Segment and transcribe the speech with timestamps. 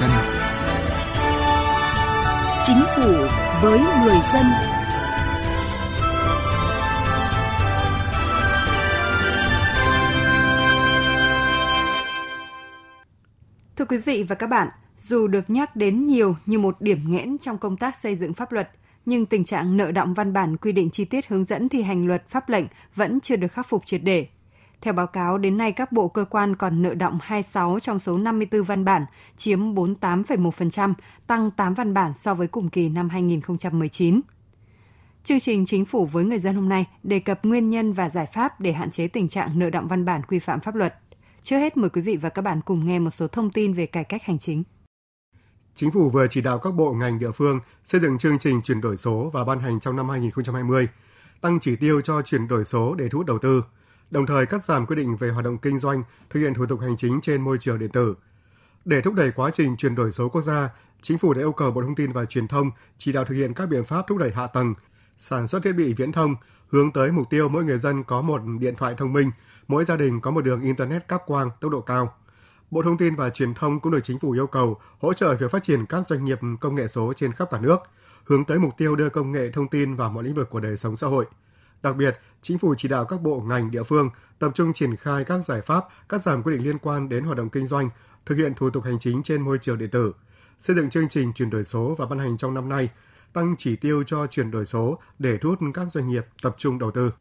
[0.00, 0.10] dân.
[2.64, 3.12] Chính phủ
[3.62, 4.46] với người dân.
[13.76, 14.68] Thưa quý vị và các bạn,
[14.98, 18.52] dù được nhắc đến nhiều như một điểm nghẽn trong công tác xây dựng pháp
[18.52, 18.70] luật,
[19.06, 22.06] nhưng tình trạng nợ động văn bản quy định chi tiết hướng dẫn thi hành
[22.06, 22.64] luật pháp lệnh
[22.94, 24.26] vẫn chưa được khắc phục triệt để.
[24.84, 28.18] Theo báo cáo, đến nay các bộ cơ quan còn nợ động 26 trong số
[28.18, 30.94] 54 văn bản, chiếm 48,1%,
[31.26, 34.20] tăng 8 văn bản so với cùng kỳ năm 2019.
[35.24, 38.26] Chương trình Chính phủ với người dân hôm nay đề cập nguyên nhân và giải
[38.34, 40.94] pháp để hạn chế tình trạng nợ động văn bản quy phạm pháp luật.
[41.42, 43.86] Trước hết mời quý vị và các bạn cùng nghe một số thông tin về
[43.86, 44.62] cải cách hành chính.
[45.74, 48.80] Chính phủ vừa chỉ đạo các bộ ngành địa phương xây dựng chương trình chuyển
[48.80, 50.88] đổi số và ban hành trong năm 2020,
[51.40, 53.62] tăng chỉ tiêu cho chuyển đổi số để thu hút đầu tư,
[54.10, 56.80] đồng thời cắt giảm quy định về hoạt động kinh doanh, thực hiện thủ tục
[56.80, 58.14] hành chính trên môi trường điện tử.
[58.84, 60.70] Để thúc đẩy quá trình chuyển đổi số quốc gia,
[61.04, 63.54] Chính phủ đã yêu cầu Bộ Thông tin và Truyền thông chỉ đạo thực hiện
[63.54, 64.72] các biện pháp thúc đẩy hạ tầng,
[65.18, 66.34] sản xuất thiết bị viễn thông,
[66.68, 69.30] hướng tới mục tiêu mỗi người dân có một điện thoại thông minh,
[69.68, 72.14] mỗi gia đình có một đường Internet cáp quang tốc độ cao.
[72.70, 75.50] Bộ Thông tin và Truyền thông cũng được chính phủ yêu cầu hỗ trợ việc
[75.50, 77.78] phát triển các doanh nghiệp công nghệ số trên khắp cả nước,
[78.24, 80.76] hướng tới mục tiêu đưa công nghệ thông tin vào mọi lĩnh vực của đời
[80.76, 81.26] sống xã hội.
[81.84, 85.24] Đặc biệt, chính phủ chỉ đạo các bộ ngành địa phương tập trung triển khai
[85.24, 87.88] các giải pháp cắt giảm quy định liên quan đến hoạt động kinh doanh,
[88.26, 90.12] thực hiện thủ tục hành chính trên môi trường điện tử,
[90.58, 92.88] xây dựng chương trình chuyển đổi số và ban hành trong năm nay,
[93.32, 96.78] tăng chỉ tiêu cho chuyển đổi số để thu hút các doanh nghiệp tập trung
[96.78, 97.12] đầu tư.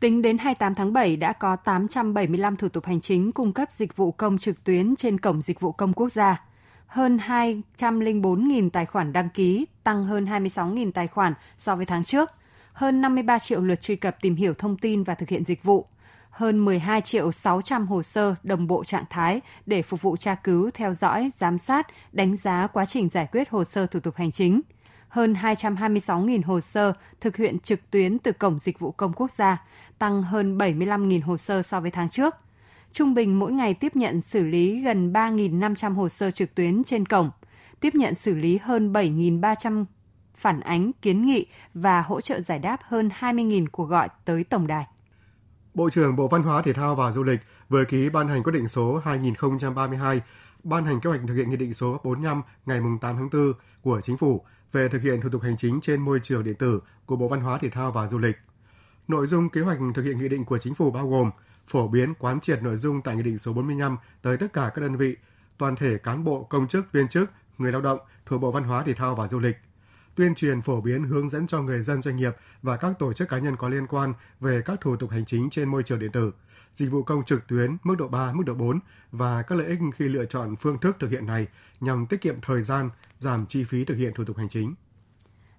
[0.00, 3.96] Tính đến 28 tháng 7 đã có 875 thủ tục hành chính cung cấp dịch
[3.96, 6.44] vụ công trực tuyến trên Cổng Dịch vụ Công Quốc gia.
[6.86, 12.30] Hơn 204.000 tài khoản đăng ký, tăng hơn 26.000 tài khoản so với tháng trước.
[12.78, 15.86] Hơn 53 triệu lượt truy cập tìm hiểu thông tin và thực hiện dịch vụ.
[16.30, 20.70] Hơn 12 triệu 600 hồ sơ đồng bộ trạng thái để phục vụ tra cứu,
[20.74, 24.30] theo dõi, giám sát, đánh giá quá trình giải quyết hồ sơ thủ tục hành
[24.30, 24.60] chính–
[25.08, 29.64] hơn 226.000 hồ sơ thực hiện trực tuyến từ Cổng Dịch vụ Công Quốc gia,
[29.98, 32.34] tăng hơn 75.000 hồ sơ so với tháng trước.
[32.92, 37.06] Trung bình mỗi ngày tiếp nhận xử lý gần 3.500 hồ sơ trực tuyến trên
[37.06, 37.30] cổng,
[37.80, 39.84] tiếp nhận xử lý hơn 7.300
[40.38, 44.66] phản ánh, kiến nghị và hỗ trợ giải đáp hơn 20.000 cuộc gọi tới tổng
[44.66, 44.86] đài.
[45.74, 48.52] Bộ trưởng Bộ Văn hóa Thể thao và Du lịch vừa ký ban hành quyết
[48.52, 50.20] định số 2032
[50.64, 54.00] ban hành kế hoạch thực hiện nghị định số 45 ngày 8 tháng 4 của
[54.00, 57.16] Chính phủ về thực hiện thủ tục hành chính trên môi trường điện tử của
[57.16, 58.36] Bộ Văn hóa Thể thao và Du lịch.
[59.08, 61.30] Nội dung kế hoạch thực hiện nghị định của chính phủ bao gồm
[61.66, 64.82] phổ biến quán triệt nội dung tại nghị định số 45 tới tất cả các
[64.82, 65.16] đơn vị,
[65.58, 68.82] toàn thể cán bộ, công chức, viên chức, người lao động thuộc Bộ Văn hóa
[68.82, 69.56] Thể thao và Du lịch,
[70.18, 73.28] tuyên truyền phổ biến hướng dẫn cho người dân doanh nghiệp và các tổ chức
[73.28, 76.12] cá nhân có liên quan về các thủ tục hành chính trên môi trường điện
[76.12, 76.32] tử,
[76.72, 78.80] dịch vụ công trực tuyến mức độ 3, mức độ 4
[79.12, 81.46] và các lợi ích khi lựa chọn phương thức thực hiện này
[81.80, 84.74] nhằm tiết kiệm thời gian, giảm chi phí thực hiện thủ tục hành chính.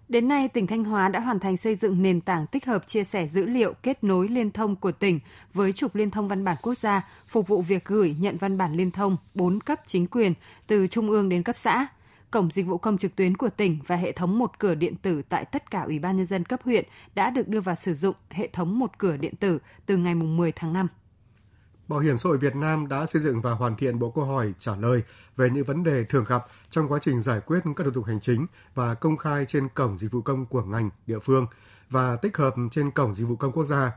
[0.10, 3.04] Đến nay, tỉnh Thanh Hóa đã hoàn thành xây dựng nền tảng tích hợp chia
[3.04, 5.20] sẻ dữ liệu kết nối liên thông của tỉnh
[5.54, 8.74] với trục liên thông văn bản quốc gia, phục vụ việc gửi nhận văn bản
[8.74, 10.34] liên thông 4 cấp chính quyền
[10.68, 11.88] từ trung ương đến cấp xã.
[12.32, 15.22] Cổng dịch vụ công trực tuyến của tỉnh và hệ thống một cửa điện tử
[15.30, 16.86] tại tất cả ủy ban nhân dân cấp huyện
[17.16, 20.52] đã được đưa vào sử dụng hệ thống một cửa điện tử từ ngày 10
[20.52, 20.88] tháng 5.
[21.88, 24.54] Bảo hiểm xã hội Việt Nam đã xây dựng và hoàn thiện bộ câu hỏi
[24.60, 25.02] trả lời
[25.36, 28.20] về những vấn đề thường gặp trong quá trình giải quyết các thủ tục hành
[28.20, 31.48] chính và công khai trên cổng dịch vụ công của ngành, địa phương
[31.90, 33.92] và tích hợp trên cổng dịch vụ công quốc gia.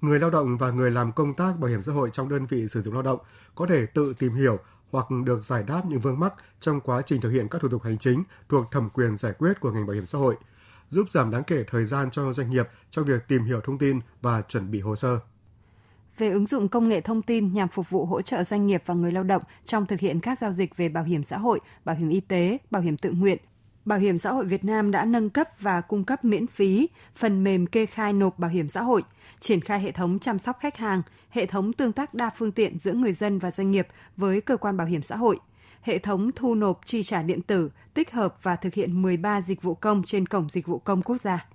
[0.00, 2.68] Người lao động và người làm công tác bảo hiểm xã hội trong đơn vị
[2.68, 3.20] sử dụng lao động
[3.54, 4.58] có thể tự tìm hiểu
[4.92, 7.82] hoặc được giải đáp những vướng mắc trong quá trình thực hiện các thủ tục
[7.82, 10.36] hành chính thuộc thẩm quyền giải quyết của ngành bảo hiểm xã hội,
[10.88, 14.00] giúp giảm đáng kể thời gian cho doanh nghiệp trong việc tìm hiểu thông tin
[14.22, 15.18] và chuẩn bị hồ sơ
[16.20, 18.94] về ứng dụng công nghệ thông tin nhằm phục vụ hỗ trợ doanh nghiệp và
[18.94, 21.96] người lao động trong thực hiện các giao dịch về bảo hiểm xã hội, bảo
[21.96, 23.38] hiểm y tế, bảo hiểm tự nguyện.
[23.84, 27.44] Bảo hiểm xã hội Việt Nam đã nâng cấp và cung cấp miễn phí phần
[27.44, 29.02] mềm kê khai nộp bảo hiểm xã hội,
[29.40, 32.78] triển khai hệ thống chăm sóc khách hàng, hệ thống tương tác đa phương tiện
[32.78, 35.38] giữa người dân và doanh nghiệp với cơ quan bảo hiểm xã hội,
[35.82, 39.62] hệ thống thu nộp chi trả điện tử, tích hợp và thực hiện 13 dịch
[39.62, 41.46] vụ công trên cổng dịch vụ công quốc gia.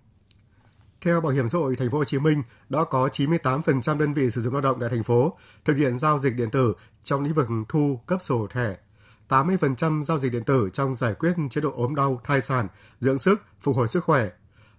[1.01, 4.31] Theo Bảo hiểm xã hội Thành phố Hồ Chí Minh, đã có 98% đơn vị
[4.31, 6.73] sử dụng lao động tại thành phố thực hiện giao dịch điện tử
[7.03, 8.77] trong lĩnh vực thu cấp sổ thẻ,
[9.29, 12.67] 80% giao dịch điện tử trong giải quyết chế độ ốm đau, thai sản,
[12.99, 14.29] dưỡng sức, phục hồi sức khỏe.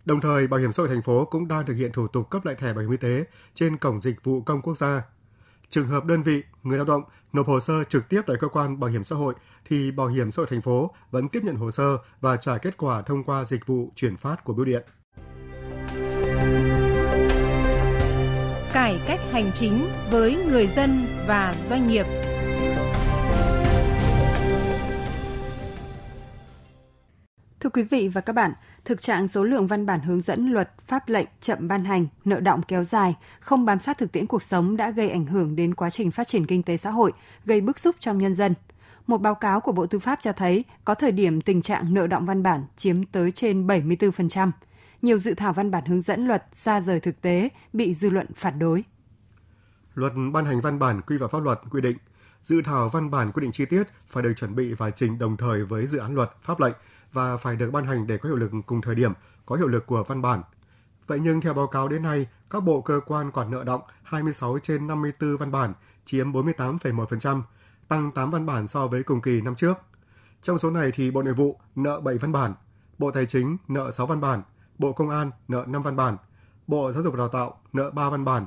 [0.05, 2.45] Đồng thời, Bảo hiểm xã hội thành phố cũng đang thực hiện thủ tục cấp
[2.45, 5.03] lại thẻ bảo hiểm y tế trên cổng dịch vụ công quốc gia.
[5.69, 7.03] Trường hợp đơn vị, người lao động
[7.33, 9.35] nộp hồ sơ trực tiếp tại cơ quan bảo hiểm xã hội
[9.65, 12.77] thì Bảo hiểm xã hội thành phố vẫn tiếp nhận hồ sơ và trả kết
[12.77, 14.83] quả thông qua dịch vụ chuyển phát của bưu điện.
[18.73, 22.07] Cải cách hành chính với người dân và doanh nghiệp.
[27.67, 28.53] Thưa quý vị và các bạn,
[28.85, 32.41] thực trạng số lượng văn bản hướng dẫn luật, pháp lệnh chậm ban hành, nợ
[32.41, 35.75] động kéo dài, không bám sát thực tiễn cuộc sống đã gây ảnh hưởng đến
[35.75, 37.13] quá trình phát triển kinh tế xã hội,
[37.45, 38.55] gây bức xúc trong nhân dân.
[39.07, 42.07] Một báo cáo của Bộ Tư pháp cho thấy có thời điểm tình trạng nợ
[42.07, 44.51] động văn bản chiếm tới trên 74%.
[45.03, 48.27] Nhiều dự thảo văn bản hướng dẫn luật xa rời thực tế bị dư luận
[48.37, 48.85] phản đối.
[49.95, 51.97] Luật ban hành văn bản quy phạm pháp luật quy định
[52.43, 55.37] dự thảo văn bản quy định chi tiết phải được chuẩn bị và trình đồng
[55.37, 56.75] thời với dự án luật, pháp lệnh
[57.13, 59.13] và phải được ban hành để có hiệu lực cùng thời điểm
[59.47, 60.43] có hiệu lực của văn bản.
[61.07, 64.59] Vậy nhưng theo báo cáo đến nay, các bộ cơ quan quản nợ động 26
[64.63, 65.73] trên 54 văn bản
[66.05, 67.43] chiếm 48,1%,
[67.89, 69.77] tăng 8 văn bản so với cùng kỳ năm trước.
[70.43, 72.55] Trong số này thì Bộ Nội vụ nợ 7 văn bản,
[72.99, 74.43] Bộ Tài chính nợ 6 văn bản,
[74.79, 76.17] Bộ Công an nợ 5 văn bản,
[76.67, 78.47] Bộ Giáo dục và Đào tạo nợ 3 văn bản,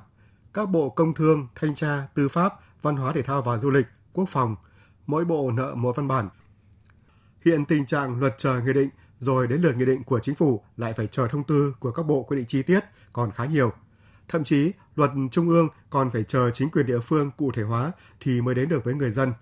[0.53, 3.87] các bộ Công Thương, Thanh tra, Tư pháp, Văn hóa Thể thao và Du lịch,
[4.13, 4.55] Quốc phòng,
[5.07, 6.29] mỗi bộ nợ một văn bản.
[7.45, 10.61] Hiện tình trạng luật chờ nghị định rồi đến lượt nghị định của chính phủ
[10.77, 12.79] lại phải chờ thông tư của các bộ quy định chi tiết
[13.13, 13.71] còn khá nhiều.
[14.27, 17.91] Thậm chí, luật trung ương còn phải chờ chính quyền địa phương cụ thể hóa
[18.19, 19.33] thì mới đến được với người dân.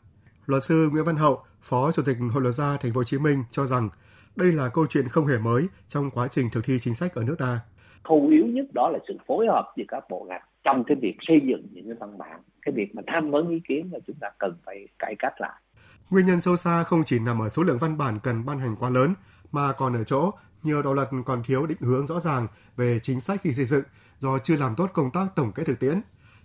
[0.45, 3.19] Luật sư Nguyễn Văn Hậu, Phó Chủ tịch Hội luật gia Thành phố Hồ Chí
[3.19, 3.89] Minh cho rằng
[4.35, 7.23] đây là câu chuyện không hề mới trong quá trình thực thi chính sách ở
[7.23, 7.59] nước ta.
[8.03, 11.15] Khâu yếu nhất đó là sự phối hợp giữa các bộ ngành trong cái việc
[11.27, 14.15] xây dựng những cái văn bản, cái việc mà tham vấn ý kiến là chúng
[14.19, 15.61] ta cần phải cải cách lại.
[16.09, 18.75] Nguyên nhân sâu xa không chỉ nằm ở số lượng văn bản cần ban hành
[18.75, 19.15] quá lớn,
[19.51, 20.31] mà còn ở chỗ
[20.63, 23.83] nhiều đạo luật còn thiếu định hướng rõ ràng về chính sách khi xây dựng
[24.19, 26.01] do chưa làm tốt công tác tổng kết thực tiễn.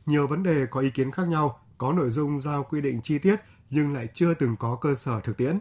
[0.06, 3.18] Nhiều vấn đề có ý kiến khác nhau, có nội dung giao quy định chi
[3.18, 3.36] tiết
[3.70, 5.58] nhưng lại chưa từng có cơ sở thực tiễn.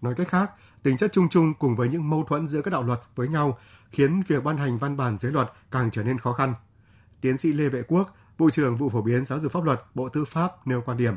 [0.00, 0.50] Nói cách khác,
[0.82, 3.58] tính chất chung chung cùng với những mâu thuẫn giữa các đạo luật với nhau
[3.90, 6.54] khiến việc ban hành văn bản dưới luật càng trở nên khó khăn.
[7.20, 10.08] Tiến sĩ Lê Vệ Quốc, Vụ trưởng Vụ Phổ biến Giáo dục Pháp luật, Bộ
[10.08, 11.14] Tư pháp nêu quan điểm.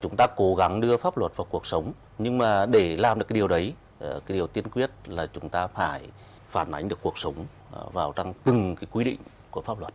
[0.00, 3.24] Chúng ta cố gắng đưa pháp luật vào cuộc sống, nhưng mà để làm được
[3.28, 6.00] cái điều đấy, ờ, cái điều tiên quyết là chúng ta phải
[6.46, 7.34] phản ánh được cuộc sống
[7.72, 9.18] ờ, vào trong từng cái quy định
[9.50, 9.92] của pháp luật.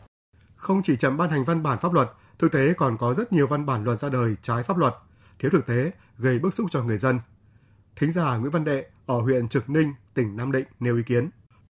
[0.55, 2.07] Không chỉ chậm ban hành văn bản pháp luật,
[2.39, 4.93] thực tế còn có rất nhiều văn bản luật ra đời trái pháp luật,
[5.39, 7.19] thiếu thực tế, gây bức xúc cho người dân.
[7.95, 11.29] Thính giả Nguyễn Văn Đệ ở huyện Trực Ninh, tỉnh Nam Định nêu ý kiến.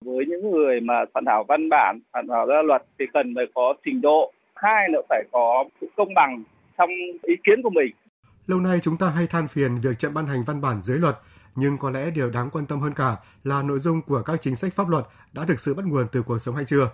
[0.05, 3.45] Với những người mà soạn thảo văn bản, soạn thảo ra luật thì cần phải
[3.55, 6.43] có trình độ, hai nữa phải có sự công bằng
[6.79, 6.91] trong
[7.23, 7.93] ý kiến của mình.
[8.47, 11.19] Lâu nay chúng ta hay than phiền việc chậm ban hành văn bản dưới luật,
[11.55, 14.57] nhưng có lẽ điều đáng quan tâm hơn cả là nội dung của các chính
[14.57, 16.91] sách pháp luật đã thực sự bắt nguồn từ cuộc sống hay chưa.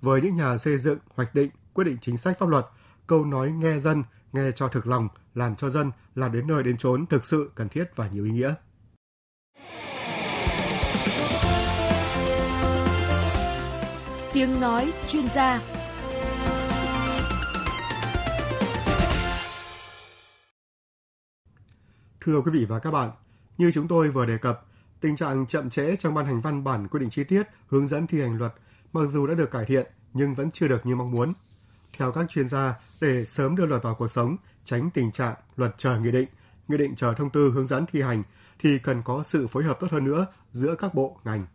[0.00, 2.66] Với những nhà xây dựng, hoạch định, quyết định chính sách pháp luật,
[3.06, 6.76] câu nói nghe dân, nghe cho thực lòng, làm cho dân, làm đến nơi đến
[6.76, 8.54] chốn thực sự cần thiết và nhiều ý nghĩa.
[14.32, 15.60] Tiếng nói chuyên gia
[22.20, 23.10] Thưa quý vị và các bạn,
[23.58, 24.66] như chúng tôi vừa đề cập,
[25.00, 28.06] tình trạng chậm trễ trong ban hành văn bản quy định chi tiết, hướng dẫn
[28.06, 28.54] thi hành luật
[28.92, 31.32] mặc dù đã được cải thiện nhưng vẫn chưa được như mong muốn.
[31.98, 35.74] Theo các chuyên gia, để sớm đưa luật vào cuộc sống, tránh tình trạng luật
[35.78, 36.28] chờ nghị định,
[36.68, 38.22] nghị định chờ thông tư hướng dẫn thi hành
[38.58, 41.46] thì cần có sự phối hợp tốt hơn nữa giữa các bộ ngành.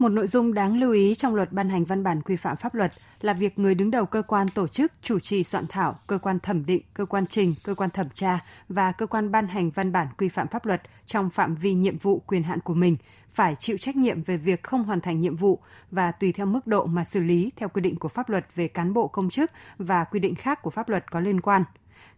[0.00, 2.74] Một nội dung đáng lưu ý trong luật ban hành văn bản quy phạm pháp
[2.74, 6.18] luật là việc người đứng đầu cơ quan tổ chức, chủ trì soạn thảo, cơ
[6.18, 9.70] quan thẩm định, cơ quan trình, cơ quan thẩm tra và cơ quan ban hành
[9.70, 12.96] văn bản quy phạm pháp luật trong phạm vi nhiệm vụ quyền hạn của mình
[13.32, 15.58] phải chịu trách nhiệm về việc không hoàn thành nhiệm vụ
[15.90, 18.68] và tùy theo mức độ mà xử lý theo quy định của pháp luật về
[18.68, 21.64] cán bộ công chức và quy định khác của pháp luật có liên quan.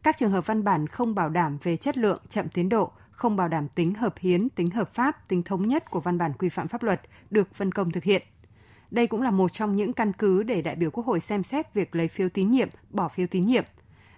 [0.02, 2.92] Các trường hợp văn bản không bảo đảm về chất lượng, chậm tiến độ,
[3.22, 6.32] không bảo đảm tính hợp hiến, tính hợp pháp, tính thống nhất của văn bản
[6.38, 7.00] quy phạm pháp luật
[7.30, 8.22] được phân công thực hiện.
[8.90, 11.74] Đây cũng là một trong những căn cứ để đại biểu Quốc hội xem xét
[11.74, 13.64] việc lấy phiếu tín nhiệm, bỏ phiếu tín nhiệm.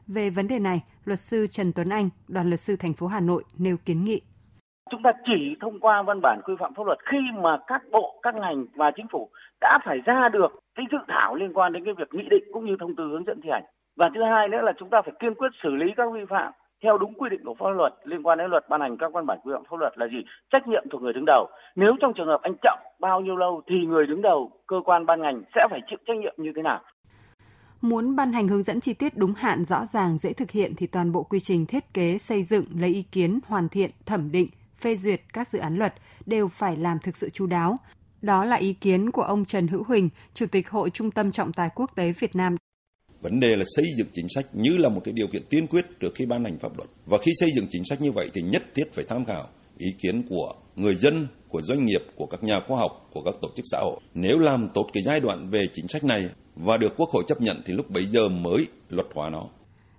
[0.07, 3.21] Về vấn đề này, luật sư Trần Tuấn Anh, đoàn luật sư thành phố Hà
[3.21, 4.21] Nội nêu kiến nghị.
[4.91, 8.21] Chúng ta chỉ thông qua văn bản quy phạm pháp luật khi mà các bộ,
[8.23, 9.31] các ngành và chính phủ
[9.61, 12.67] đã phải ra được cái dự thảo liên quan đến cái việc nghị định cũng
[12.67, 13.65] như thông tư hướng dẫn thi hành.
[13.97, 16.53] Và thứ hai nữa là chúng ta phải kiên quyết xử lý các vi phạm
[16.85, 19.27] theo đúng quy định của pháp luật liên quan đến luật ban hành các văn
[19.27, 20.21] bản quy phạm pháp luật là gì?
[20.53, 21.49] Trách nhiệm thuộc người đứng đầu.
[21.77, 25.07] Nếu trong trường hợp anh chậm bao nhiêu lâu thì người đứng đầu cơ quan
[25.07, 26.81] ban ngành sẽ phải chịu trách nhiệm như thế nào?
[27.81, 30.87] Muốn ban hành hướng dẫn chi tiết đúng hạn rõ ràng dễ thực hiện thì
[30.87, 34.47] toàn bộ quy trình thiết kế xây dựng lấy ý kiến hoàn thiện thẩm định
[34.81, 35.95] phê duyệt các dự án luật
[36.27, 37.77] đều phải làm thực sự chú đáo.
[38.23, 41.53] Đó là ý kiến của ông Trần Hữu Huỳnh, Chủ tịch Hội Trung tâm Trọng
[41.53, 42.57] tài Quốc tế Việt Nam
[43.25, 45.87] Vấn đề là xây dựng chính sách như là một cái điều kiện tiên quyết
[46.01, 46.91] trước khi ban hành pháp luật.
[47.07, 49.87] Và khi xây dựng chính sách như vậy thì nhất thiết phải tham khảo ý
[50.03, 53.49] kiến của người dân, của doanh nghiệp, của các nhà khoa học, của các tổ
[53.57, 54.01] chức xã hội.
[54.15, 57.41] Nếu làm tốt cái giai đoạn về chính sách này và được Quốc hội chấp
[57.41, 59.49] nhận thì lúc bấy giờ mới luật hóa nó.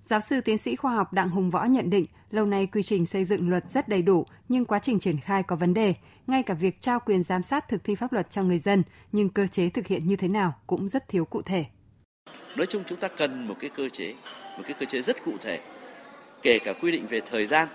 [0.04, 3.06] Giáo sư tiến sĩ khoa học Đặng Hùng Võ nhận định, lâu nay quy trình
[3.06, 5.94] xây dựng luật rất đầy đủ, nhưng quá trình triển khai có vấn đề.
[6.28, 9.30] Ngay cả việc trao quyền giám sát thực thi pháp luật cho người dân, nhưng
[9.30, 11.66] cơ chế thực hiện như thế nào cũng rất thiếu cụ thể.
[12.56, 14.14] Nói chung chúng ta cần một cái cơ chế,
[14.58, 15.60] một cái cơ chế rất cụ thể,
[16.42, 17.68] kể cả quy định về thời gian,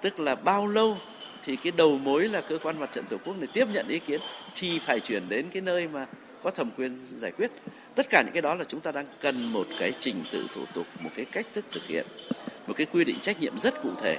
[0.00, 0.96] tức là bao lâu
[1.44, 3.98] thì cái đầu mối là cơ quan mặt trận tổ quốc này tiếp nhận ý
[3.98, 4.20] kiến
[4.54, 6.06] thì phải chuyển đến cái nơi mà
[6.42, 7.50] có thẩm quyền giải quyết.
[7.94, 10.62] Tất cả những cái đó là chúng ta đang cần một cái trình tự thủ
[10.74, 12.06] tục một cái cách thức thực hiện
[12.66, 14.18] một cái quy định trách nhiệm rất cụ thể.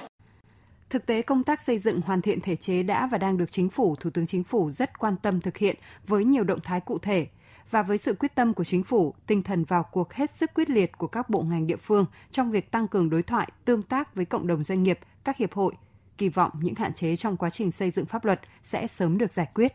[0.90, 3.68] Thực tế công tác xây dựng hoàn thiện thể chế đã và đang được chính
[3.68, 6.98] phủ, thủ tướng chính phủ rất quan tâm thực hiện với nhiều động thái cụ
[6.98, 7.26] thể
[7.70, 10.70] và với sự quyết tâm của chính phủ, tinh thần vào cuộc hết sức quyết
[10.70, 14.14] liệt của các bộ ngành địa phương trong việc tăng cường đối thoại, tương tác
[14.14, 15.74] với cộng đồng doanh nghiệp, các hiệp hội,
[16.18, 19.32] kỳ vọng những hạn chế trong quá trình xây dựng pháp luật sẽ sớm được
[19.32, 19.72] giải quyết.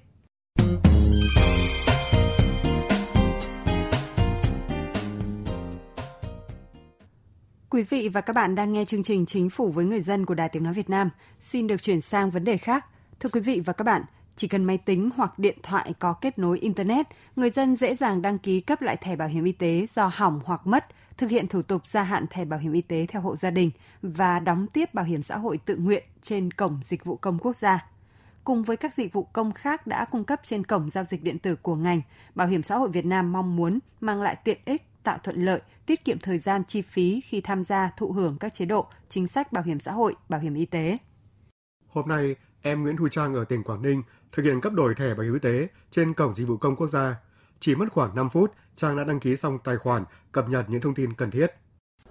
[7.70, 10.34] Quý vị và các bạn đang nghe chương trình Chính phủ với người dân của
[10.34, 11.10] Đài Tiếng Nói Việt Nam.
[11.40, 12.86] Xin được chuyển sang vấn đề khác.
[13.20, 14.02] Thưa quý vị và các bạn,
[14.36, 18.22] chỉ cần máy tính hoặc điện thoại có kết nối Internet, người dân dễ dàng
[18.22, 20.86] đăng ký cấp lại thẻ bảo hiểm y tế do hỏng hoặc mất,
[21.18, 23.72] thực hiện thủ tục gia hạn thẻ bảo hiểm y tế theo hộ gia đình
[24.02, 27.56] và đóng tiếp bảo hiểm xã hội tự nguyện trên Cổng Dịch vụ Công Quốc
[27.56, 27.88] gia.
[28.44, 31.40] Cùng với các dịch vụ công khác đã cung cấp trên Cổng Giao dịch Điện
[31.40, 32.02] tử của ngành,
[32.36, 35.62] Bảo hiểm xã hội Việt Nam mong muốn mang lại tiện ích tạo thuận lợi,
[35.86, 39.28] tiết kiệm thời gian chi phí khi tham gia thụ hưởng các chế độ, chính
[39.28, 40.98] sách bảo hiểm xã hội, bảo hiểm y tế.
[41.88, 45.14] Hôm nay, em Nguyễn Thu Trang ở tỉnh Quảng Ninh thực hiện cấp đổi thẻ
[45.14, 47.16] bảo hiểm y tế trên cổng dịch vụ công quốc gia.
[47.60, 50.82] Chỉ mất khoảng 5 phút, Trang đã đăng ký xong tài khoản, cập nhật những
[50.82, 51.48] thông tin cần thiết.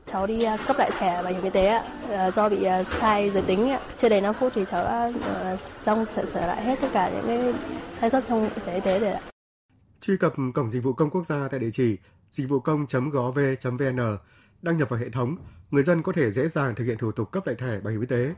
[0.07, 3.31] Cháu đi à, cấp lại thẻ bảo hiểm y tế à, do bị à, sai
[3.31, 5.13] giới tính chưa đầy 5 phút thì cháu đã
[5.75, 7.55] xong sửa, sửa lại hết tất cả những cái
[8.01, 9.21] sai sót trong thẻ y tế rồi ạ.
[10.01, 11.97] Truy cập cổng dịch vụ công quốc gia tại địa chỉ
[12.31, 14.17] dịch vụ công.gov.vn,
[14.63, 15.37] đăng nhập vào hệ thống,
[15.71, 18.01] người dân có thể dễ dàng thực hiện thủ tục cấp lại thẻ bảo hiểm
[18.01, 18.35] y tế.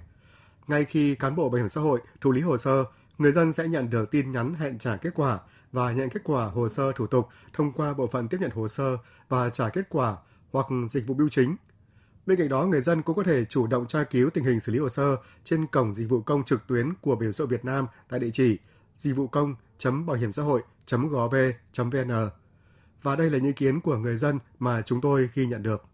[0.66, 2.84] Ngay khi cán bộ bảo hiểm xã hội thụ lý hồ sơ,
[3.18, 5.38] người dân sẽ nhận được tin nhắn hẹn trả kết quả
[5.72, 8.68] và nhận kết quả hồ sơ thủ tục thông qua bộ phận tiếp nhận hồ
[8.68, 8.96] sơ
[9.28, 10.16] và trả kết quả
[10.52, 11.56] hoặc dịch vụ bưu chính.
[12.26, 14.72] Bên cạnh đó, người dân cũng có thể chủ động tra cứu tình hình xử
[14.72, 17.48] lý hồ sơ trên cổng dịch vụ công trực tuyến của Bảo hiểm xã hội
[17.48, 18.58] Việt Nam tại địa chỉ
[18.98, 22.10] dịch vụ công.bảo hiểm xã hội.gov.vn.
[23.02, 25.84] Và đây là những ý kiến của người dân mà chúng tôi ghi nhận được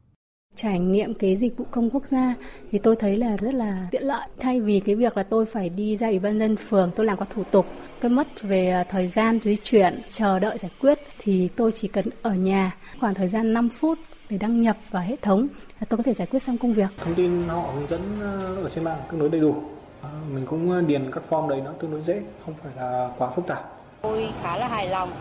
[0.63, 2.35] trải nghiệm cái dịch vụ công quốc gia
[2.73, 4.29] thì tôi thấy là rất là tiện lợi.
[4.39, 7.19] Thay vì cái việc là tôi phải đi ra ủy ban dân phường tôi làm
[7.19, 7.67] các thủ tục
[8.01, 12.07] tôi mất về thời gian di chuyển chờ đợi giải quyết thì tôi chỉ cần
[12.23, 13.99] ở nhà khoảng thời gian 5 phút
[14.31, 15.49] để đăng nhập vào hệ thống
[15.89, 16.89] tôi có thể giải quyết xong công việc.
[17.05, 19.55] Thông tin họ hướng dẫn ờ, ở trên mạng tương đối đầy đủ.
[20.03, 23.11] Ờ, mình cũng ờ, điền các form đấy nó tương đối dễ không phải là
[23.19, 23.73] quá phức tạp.
[24.03, 25.13] Tôi khá là hài lòng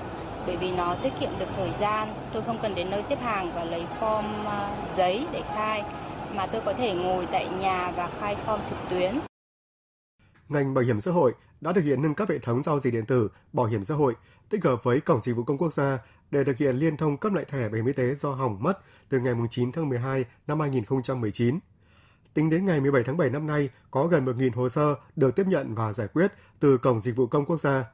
[0.46, 2.13] bởi vì nó tiết kiệm được thời gian.
[2.34, 5.84] Tôi không cần đến nơi xếp hàng và lấy form ờ, giấy để khai,
[6.36, 9.19] mà tôi có thể ngồi tại nhà và khai form trực tuyến.
[10.50, 13.05] Ngành bảo hiểm xã hội đã thực hiện nâng cấp hệ thống giao dịch điện
[13.05, 14.15] tử bảo hiểm xã hội
[14.50, 16.00] tích hợp với cổng dịch vụ công quốc gia
[16.31, 18.79] để thực hiện liên thông cấp lại thẻ bảo hiểm y tế do hỏng mất
[19.10, 21.60] từ ngày 9 tháng 12 năm 2019.
[22.34, 25.48] Tính đến ngày 17 tháng 7 năm nay, có gần 1.000 hồ sơ được tiếp
[25.48, 27.86] nhận và giải quyết từ Cổng Dịch vụ Công Quốc gia.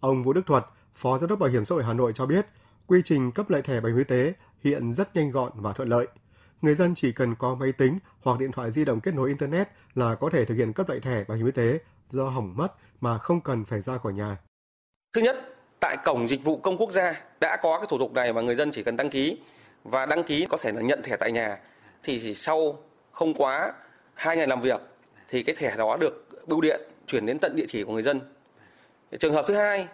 [0.00, 0.64] Ông Vũ Đức Thuật,
[0.96, 2.46] Phó Giám đốc Bảo hiểm xã hội Hà Nội cho biết,
[2.86, 4.32] quy trình cấp lại thẻ bảo hiểm y tế
[4.64, 6.06] hiện rất nhanh gọn và thuận lợi.
[6.62, 9.68] Người dân chỉ cần có máy tính hoặc điện thoại di động kết nối Internet
[9.94, 11.78] là có thể thực hiện cấp lại thẻ bảo hiểm y tế
[12.10, 12.68] do hỏng mất
[13.00, 14.36] mà không cần phải ra khỏi nhà.
[15.12, 18.32] Thứ nhất, tại cổng dịch vụ công quốc gia đã có cái thủ tục này
[18.32, 19.38] mà người dân chỉ cần đăng ký
[19.84, 21.58] và đăng ký có thể là nhận thẻ tại nhà
[22.02, 22.78] thì chỉ sau
[23.12, 23.72] không quá
[24.14, 24.80] hai ngày làm việc
[25.28, 28.20] thì cái thẻ đó được bưu điện chuyển đến tận địa chỉ của người dân.
[29.18, 29.88] Trường hợp thứ hai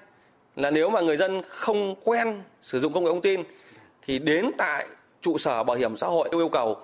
[0.56, 3.42] là nếu mà người dân không quen sử dụng công nghệ thông tin,
[4.06, 4.86] thì đến tại
[5.20, 6.78] trụ sở bảo hiểm xã hội yêu cầu,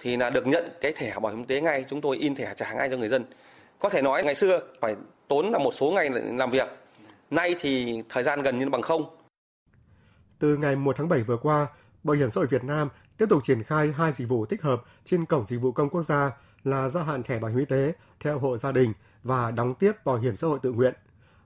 [0.00, 1.84] thì là được nhận cái thẻ bảo hiểm y tế ngay.
[1.90, 3.24] Chúng tôi in thẻ trả ngay cho người dân.
[3.78, 4.96] Có thể nói ngày xưa phải
[5.28, 6.68] tốn là một số ngày làm việc.
[7.30, 9.16] Nay thì thời gian gần như bằng không.
[10.38, 11.66] Từ ngày 1 tháng 7 vừa qua,
[12.02, 12.88] bảo hiểm xã hội Việt Nam
[13.18, 16.02] tiếp tục triển khai hai dịch vụ tích hợp trên cổng dịch vụ công quốc
[16.02, 16.30] gia
[16.64, 19.92] là gia hạn thẻ bảo hiểm y tế theo hộ gia đình và đóng tiếp
[20.04, 20.94] bảo hiểm xã hội tự nguyện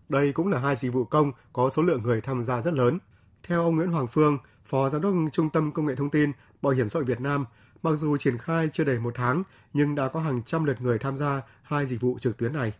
[0.08, 2.98] đây cũng là hai dịch vụ công có số lượng người tham gia rất lớn.
[3.42, 6.72] Theo ông Nguyễn Hoàng Phương, Phó Giám đốc Trung tâm Công nghệ Thông tin Bảo
[6.72, 7.46] hiểm xã hội Việt Nam,
[7.82, 10.98] mặc dù triển khai chưa đầy một tháng, nhưng đã có hàng trăm lượt người
[10.98, 12.72] tham gia hai dịch vụ trực tuyến này.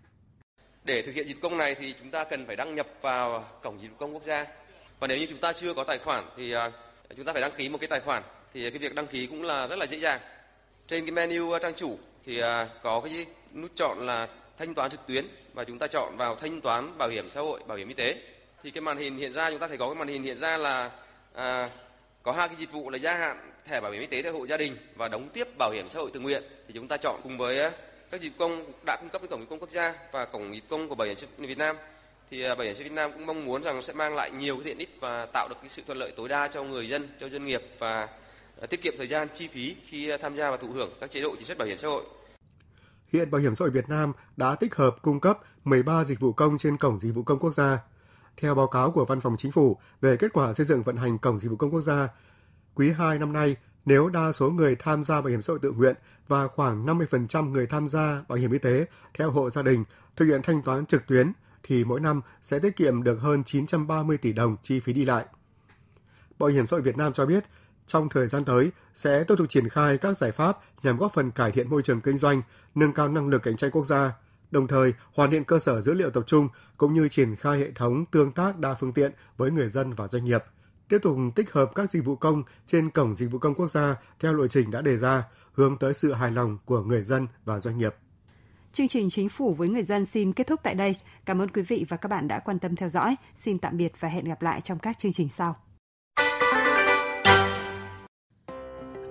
[0.84, 3.44] Để thực hiện dịch vụ công này thì chúng ta cần phải đăng nhập vào
[3.62, 4.46] cổng dịch vụ công quốc gia.
[5.00, 6.70] Và nếu như chúng ta chưa có tài khoản thì à,
[7.16, 8.22] chúng ta phải đăng ký một cái tài khoản.
[8.54, 10.20] Thì cái việc đăng ký cũng là rất là dễ dàng.
[10.88, 14.28] Trên cái menu à, trang chủ thì à, có cái nút chọn là
[14.58, 17.60] thanh toán trực tuyến và chúng ta chọn vào thanh toán bảo hiểm xã hội,
[17.66, 18.16] bảo hiểm y tế.
[18.62, 20.56] Thì cái màn hình hiện ra chúng ta thấy có cái màn hình hiện ra
[20.56, 20.90] là
[21.34, 21.70] à,
[22.22, 24.46] có hai cái dịch vụ là gia hạn thẻ bảo hiểm y tế theo hộ
[24.46, 26.42] gia đình và đóng tiếp bảo hiểm xã hội tự nguyện.
[26.68, 27.70] Thì chúng ta chọn cùng với à,
[28.10, 30.24] các dịch vụ công đã cung cấp với cổng dịch vụ công quốc gia và
[30.24, 31.76] cổng dịch vụ công của bảo hiểm xã hội Việt Nam.
[32.30, 34.30] Thì à, bảo hiểm xã hội Việt Nam cũng mong muốn rằng sẽ mang lại
[34.30, 36.88] nhiều cái tiện ích và tạo được cái sự thuận lợi tối đa cho người
[36.88, 38.08] dân, cho doanh nghiệp và
[38.60, 41.20] à, tiết kiệm thời gian chi phí khi tham gia và thụ hưởng các chế
[41.20, 42.02] độ chính sách bảo hiểm xã hội.
[43.12, 46.32] Hiện Bảo hiểm xã hội Việt Nam đã tích hợp cung cấp 13 dịch vụ
[46.32, 47.78] công trên cổng dịch vụ công quốc gia.
[48.36, 51.18] Theo báo cáo của Văn phòng Chính phủ về kết quả xây dựng vận hành
[51.18, 52.08] cổng dịch vụ công quốc gia,
[52.74, 55.72] quý 2 năm nay, nếu đa số người tham gia bảo hiểm xã hội tự
[55.72, 55.96] nguyện
[56.28, 59.84] và khoảng 50% người tham gia bảo hiểm y tế theo hộ gia đình
[60.16, 64.18] thực hiện thanh toán trực tuyến thì mỗi năm sẽ tiết kiệm được hơn 930
[64.18, 65.26] tỷ đồng chi phí đi lại.
[66.38, 67.44] Bảo hiểm xã hội Việt Nam cho biết,
[67.88, 71.30] trong thời gian tới sẽ tiếp tục triển khai các giải pháp nhằm góp phần
[71.30, 72.42] cải thiện môi trường kinh doanh,
[72.74, 74.12] nâng cao năng lực cạnh tranh quốc gia,
[74.50, 77.70] đồng thời hoàn thiện cơ sở dữ liệu tập trung cũng như triển khai hệ
[77.70, 80.44] thống tương tác đa phương tiện với người dân và doanh nghiệp.
[80.88, 83.96] Tiếp tục tích hợp các dịch vụ công trên cổng dịch vụ công quốc gia
[84.20, 87.60] theo lộ trình đã đề ra, hướng tới sự hài lòng của người dân và
[87.60, 87.94] doanh nghiệp.
[88.72, 90.96] Chương trình Chính phủ với người dân xin kết thúc tại đây.
[91.24, 93.16] Cảm ơn quý vị và các bạn đã quan tâm theo dõi.
[93.36, 95.56] Xin tạm biệt và hẹn gặp lại trong các chương trình sau.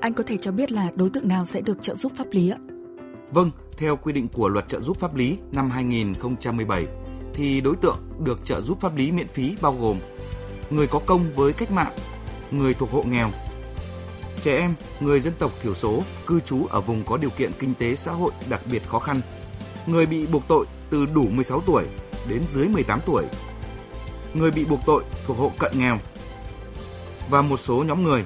[0.08, 2.50] Anh có thể cho biết là đối tượng nào sẽ được trợ giúp pháp lý
[2.50, 2.58] ạ?
[3.32, 6.88] Vâng, theo quy định của Luật trợ giúp pháp lý năm 2017
[7.34, 10.00] thì đối tượng được trợ giúp pháp lý miễn phí bao gồm
[10.70, 11.92] người có công với cách mạng,
[12.52, 13.30] người thuộc hộ nghèo,
[14.42, 17.74] trẻ em, người dân tộc thiểu số cư trú ở vùng có điều kiện kinh
[17.74, 19.22] tế xã hội đặc biệt khó khăn,
[19.88, 21.86] người bị buộc tội từ đủ 16 tuổi
[22.30, 23.26] đến dưới 18 tuổi,
[24.34, 26.00] người bị buộc tội thuộc hộ cận nghèo
[27.30, 28.26] và một số nhóm người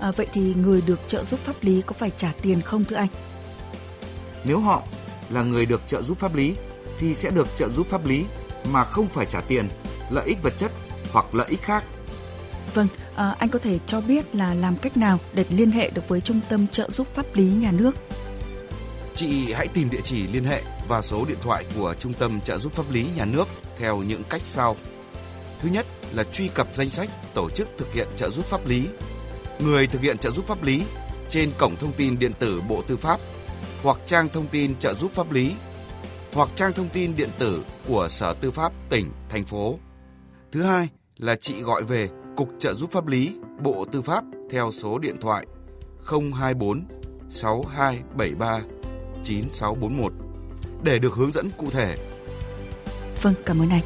[0.00, 2.96] À, vậy thì người được trợ giúp pháp lý có phải trả tiền không thưa
[2.96, 3.08] anh?
[4.44, 4.82] Nếu họ
[5.30, 6.54] là người được trợ giúp pháp lý
[6.98, 8.24] thì sẽ được trợ giúp pháp lý
[8.64, 9.68] mà không phải trả tiền,
[10.10, 10.70] lợi ích vật chất
[11.12, 11.84] hoặc lợi ích khác.
[12.74, 16.08] Vâng, à, anh có thể cho biết là làm cách nào để liên hệ được
[16.08, 17.94] với Trung tâm trợ giúp pháp lý nhà nước?
[19.14, 22.58] Chị hãy tìm địa chỉ liên hệ và số điện thoại của Trung tâm trợ
[22.58, 24.76] giúp pháp lý nhà nước theo những cách sau.
[25.62, 28.86] Thứ nhất là truy cập danh sách tổ chức thực hiện trợ giúp pháp lý,
[29.64, 30.82] người thực hiện trợ giúp pháp lý
[31.28, 33.20] trên cổng thông tin điện tử Bộ Tư pháp
[33.82, 35.54] hoặc trang thông tin trợ giúp pháp lý
[36.32, 39.78] hoặc trang thông tin điện tử của Sở Tư pháp tỉnh, thành phố.
[40.52, 44.70] Thứ hai là chị gọi về Cục trợ giúp pháp lý, Bộ Tư pháp theo
[44.70, 45.46] số điện thoại
[46.06, 46.84] 024
[47.28, 48.60] 6273
[49.24, 50.12] 9641
[50.82, 51.96] để được hướng dẫn cụ thể.
[53.22, 53.82] Vâng, cảm ơn anh.